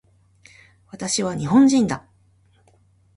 [0.89, 2.07] 私は日本人だ